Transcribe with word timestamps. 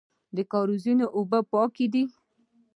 د 0.35 0.37
کاریزونو 0.51 1.05
اوبه 1.17 1.39
پاکې 1.51 1.85
دي 1.93 2.03